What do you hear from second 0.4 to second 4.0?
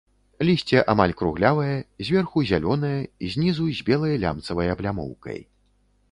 Лісце амаль круглявае, зверху зялёнае, знізу з